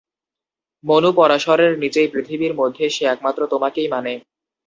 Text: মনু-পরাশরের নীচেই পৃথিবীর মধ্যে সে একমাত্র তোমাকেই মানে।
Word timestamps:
মনু-পরাশরের 0.83 1.71
নীচেই 1.79 2.07
পৃথিবীর 2.07 2.53
মধ্যে 2.55 2.85
সে 2.89 3.03
একমাত্র 3.05 3.41
তোমাকেই 3.47 3.87
মানে। 3.87 4.13